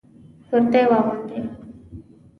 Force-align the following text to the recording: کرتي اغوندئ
کرتي 0.49 0.79
اغوندئ 0.85 1.41